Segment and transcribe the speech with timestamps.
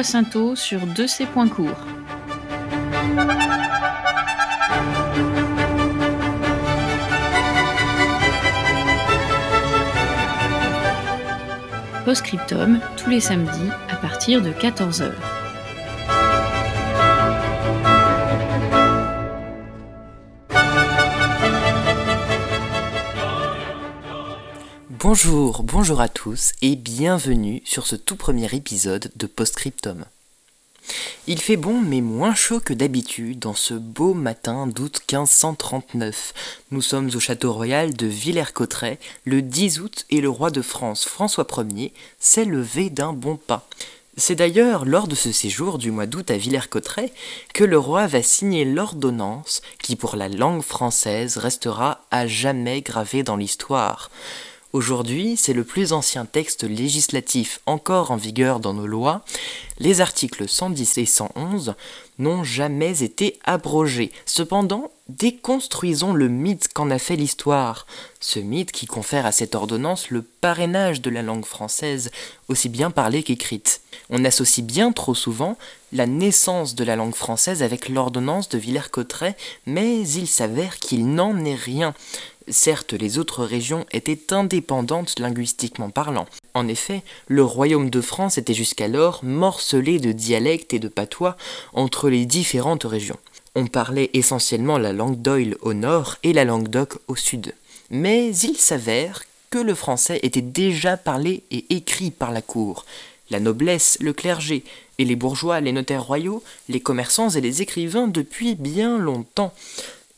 [0.00, 1.86] Sainteau sur De ses points courts.
[12.06, 15.12] Postscriptum tous les samedis à partir de 14h.
[25.02, 30.04] Bonjour, bonjour à tous et bienvenue sur ce tout premier épisode de Postscriptum.
[31.26, 36.34] Il fait bon mais moins chaud que d'habitude dans ce beau matin d'août 1539.
[36.70, 41.04] Nous sommes au château royal de Villers-Cotterêts le 10 août et le roi de France
[41.04, 43.68] François Ier s'est levé d'un bon pas.
[44.16, 47.12] C'est d'ailleurs lors de ce séjour du mois d'août à Villers-Cotterêts
[47.54, 53.24] que le roi va signer l'ordonnance qui pour la langue française restera à jamais gravée
[53.24, 54.08] dans l'histoire.
[54.72, 59.20] Aujourd'hui, c'est le plus ancien texte législatif encore en vigueur dans nos lois.
[59.78, 61.74] Les articles 110 et 111
[62.18, 64.12] n'ont jamais été abrogés.
[64.24, 67.86] Cependant, déconstruisons le mythe qu'en a fait l'histoire.
[68.20, 72.10] Ce mythe qui confère à cette ordonnance le parrainage de la langue française,
[72.48, 73.82] aussi bien parlée qu'écrite.
[74.08, 75.58] On associe bien trop souvent
[75.92, 81.44] la naissance de la langue française avec l'ordonnance de Villers-Cotterêts, mais il s'avère qu'il n'en
[81.44, 81.94] est rien.
[82.48, 86.26] Certes, les autres régions étaient indépendantes linguistiquement parlant.
[86.54, 91.36] En effet, le royaume de France était jusqu'alors morcelé de dialectes et de patois
[91.72, 93.18] entre les différentes régions.
[93.54, 97.54] On parlait essentiellement la langue d'Oil au nord et la langue d'Oc au sud.
[97.90, 102.86] Mais il s'avère que le français était déjà parlé et écrit par la cour.
[103.30, 104.64] La noblesse, le clergé,
[104.98, 109.52] et les bourgeois, les notaires royaux, les commerçants et les écrivains depuis bien longtemps.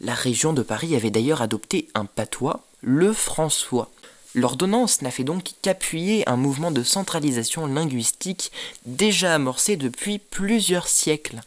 [0.05, 3.91] La région de Paris avait d'ailleurs adopté un patois, le François.
[4.35, 8.53] L'ordonnance n'a fait donc qu'appuyer un mouvement de centralisation linguistique
[8.85, 11.41] déjà amorcé depuis plusieurs siècles.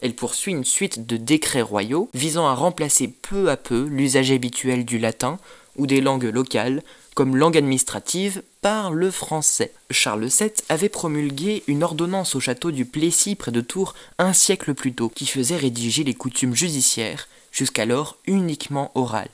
[0.00, 4.84] Elle poursuit une suite de décrets royaux visant à remplacer peu à peu l'usage habituel
[4.84, 5.40] du latin
[5.74, 6.84] ou des langues locales
[7.16, 9.72] comme langue administrative par le français.
[9.90, 14.72] Charles VII avait promulgué une ordonnance au château du Plessis près de Tours un siècle
[14.74, 19.28] plus tôt qui faisait rédiger les coutumes judiciaires jusqu'alors uniquement oral.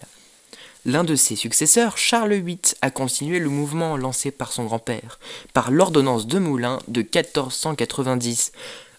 [0.86, 5.18] L'un de ses successeurs, Charles VIII, a continué le mouvement lancé par son grand-père,
[5.52, 8.52] par l'ordonnance de Moulins de 1490,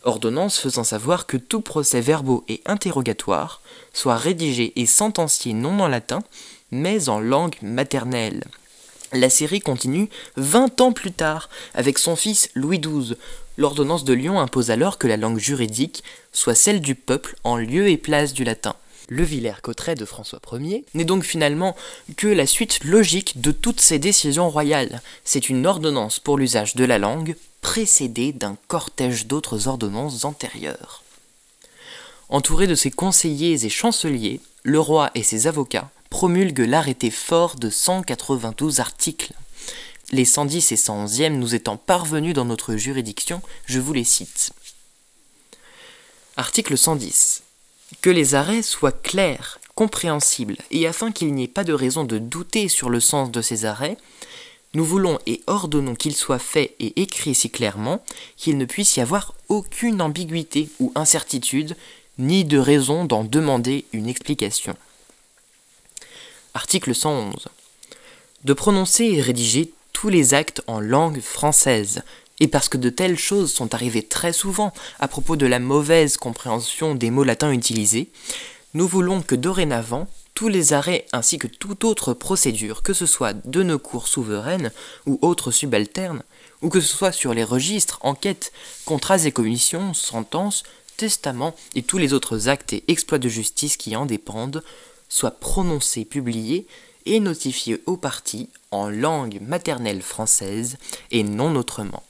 [0.03, 3.61] ordonnance faisant savoir que tout procès verbaux et interrogatoire
[3.93, 6.19] soit rédigé et sentencié non en latin,
[6.71, 8.43] mais en langue maternelle.
[9.13, 13.15] La série continue 20 ans plus tard avec son fils Louis XII.
[13.57, 17.89] L'ordonnance de Lyon impose alors que la langue juridique soit celle du peuple en lieu
[17.89, 18.75] et place du latin
[19.11, 21.75] le Villers-Cotterêts de François Ier, n'est donc finalement
[22.15, 25.01] que la suite logique de toutes ces décisions royales.
[25.25, 31.03] C'est une ordonnance pour l'usage de la langue, précédée d'un cortège d'autres ordonnances antérieures.
[32.29, 37.69] Entouré de ses conseillers et chanceliers, le roi et ses avocats promulguent l'arrêté fort de
[37.69, 39.33] 192 articles.
[40.13, 44.53] Les 110 et 111e nous étant parvenus dans notre juridiction, je vous les cite.
[46.37, 47.43] Article 110.
[47.99, 52.17] Que les arrêts soient clairs, compréhensibles, et afin qu'il n'y ait pas de raison de
[52.17, 53.97] douter sur le sens de ces arrêts,
[54.73, 58.01] nous voulons et ordonnons qu'ils soient faits et écrits si clairement
[58.37, 61.75] qu'il ne puisse y avoir aucune ambiguïté ou incertitude,
[62.17, 64.75] ni de raison d'en demander une explication.
[66.53, 67.47] Article 111.
[68.45, 72.01] De prononcer et rédiger tous les actes en langue française,
[72.41, 76.17] et parce que de telles choses sont arrivées très souvent à propos de la mauvaise
[76.17, 78.09] compréhension des mots latins utilisés,
[78.73, 83.33] nous voulons que dorénavant, tous les arrêts ainsi que toute autre procédure, que ce soit
[83.45, 84.71] de nos cours souveraines
[85.05, 86.23] ou autres subalternes,
[86.63, 88.51] ou que ce soit sur les registres, enquêtes,
[88.85, 90.63] contrats et commissions, sentences,
[90.97, 94.63] testaments et tous les autres actes et exploits de justice qui en dépendent,
[95.09, 96.65] soient prononcés, publiés
[97.05, 100.77] et notifiés aux parties en langue maternelle française
[101.11, 102.01] et non autrement.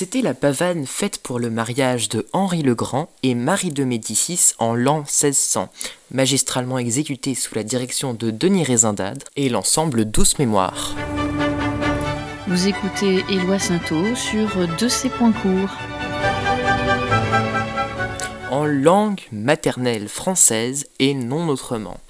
[0.00, 4.54] C'était la pavane faite pour le mariage de Henri le Grand et Marie de Médicis
[4.58, 5.68] en l'an 1600,
[6.10, 10.94] magistralement exécutée sous la direction de Denis Rézindade et l'ensemble Douce Mémoire.
[12.48, 14.48] Vous écoutez Éloi Sainteau sur
[14.78, 15.76] De ses points courts.
[18.50, 22.00] En langue maternelle française et non autrement.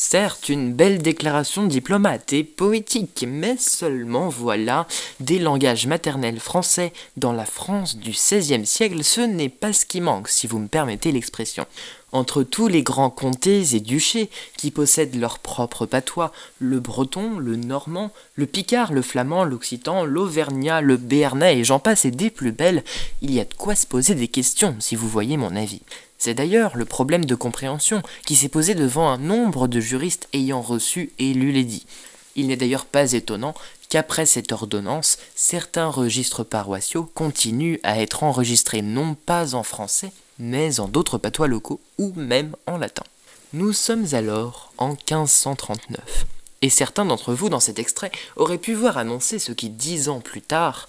[0.00, 4.86] Certes, une belle déclaration diplomate et poétique, mais seulement voilà,
[5.18, 10.00] des langages maternels français dans la France du XVIe siècle, ce n'est pas ce qui
[10.00, 11.66] manque, si vous me permettez l'expression.
[12.12, 16.30] Entre tous les grands comtés et duchés qui possèdent leur propre patois,
[16.60, 22.04] le breton, le normand, le picard, le flamand, l'occitan, l'auvergnat, le béarnais et j'en passe
[22.04, 22.84] et des plus belles,
[23.20, 25.82] il y a de quoi se poser des questions, si vous voyez mon avis.
[26.18, 30.60] C'est d'ailleurs le problème de compréhension qui s'est posé devant un nombre de juristes ayant
[30.60, 31.86] reçu et lu l'édit.
[32.34, 33.54] Il n'est d'ailleurs pas étonnant
[33.88, 40.80] qu'après cette ordonnance, certains registres paroissiaux continuent à être enregistrés non pas en français, mais
[40.80, 43.04] en d'autres patois locaux ou même en latin.
[43.52, 46.26] Nous sommes alors en 1539.
[46.60, 50.20] Et certains d'entre vous dans cet extrait auraient pu voir annoncer ce qui, dix ans
[50.20, 50.88] plus tard,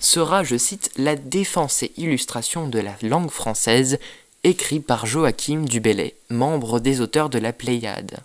[0.00, 3.98] sera, je cite, la défense et illustration de la langue française
[4.44, 8.20] écrit par Joachim du Bellay, membre des auteurs de la Pléiade.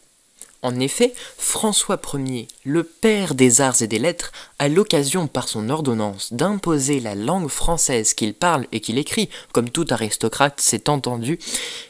[0.61, 5.69] En effet, François Ier, le père des arts et des lettres, a l'occasion par son
[5.69, 11.37] ordonnance d'imposer la langue française qu'il parle et qu'il écrit, comme tout aristocrate s'est entendu,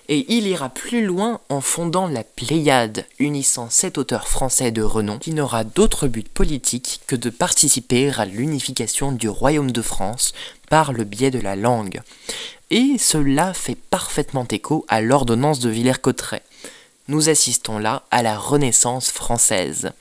[0.09, 5.19] et il ira plus loin en fondant la Pléiade, unissant sept auteurs français de renom,
[5.19, 10.33] qui n'aura d'autre but politique que de participer à l'unification du royaume de France
[10.69, 12.01] par le biais de la langue.
[12.71, 16.41] Et cela fait parfaitement écho à l'ordonnance de Villers-Cotterêts.
[17.07, 19.91] Nous assistons là à la Renaissance française.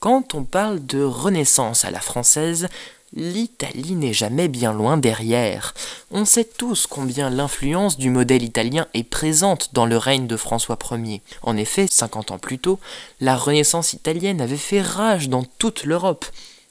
[0.00, 2.68] Quand on parle de Renaissance à la française,
[3.14, 5.74] l'Italie n'est jamais bien loin derrière.
[6.10, 10.78] On sait tous combien l'influence du modèle italien est présente dans le règne de François
[10.92, 11.22] Ier.
[11.42, 12.78] En effet, 50 ans plus tôt,
[13.20, 16.26] la Renaissance italienne avait fait rage dans toute l'Europe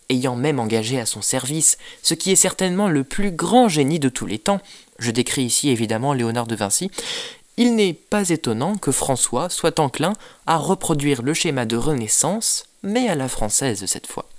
[0.10, 4.10] ayant même engagé à son service ce qui est certainement le plus grand génie de
[4.10, 4.60] tous les temps,
[5.00, 6.92] je décris ici évidemment Léonard de Vinci,
[7.58, 10.14] il n'est pas étonnant que François soit enclin
[10.48, 14.30] à reproduire le schéma de Renaissance, mais à la française cette fois.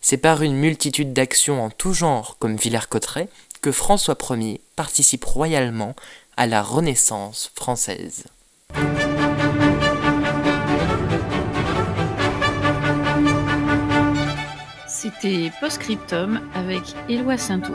[0.00, 3.28] C'est par une multitude d'actions en tout genre, comme Villers-Cotterêts,
[3.62, 5.96] que François Ier participe royalement
[6.36, 8.24] à la Renaissance française.
[14.86, 17.74] C'était Postscriptum avec Éloi Sainteau.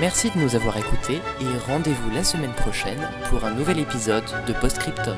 [0.00, 4.52] Merci de nous avoir écoutés et rendez-vous la semaine prochaine pour un nouvel épisode de
[4.52, 5.16] Postscriptum.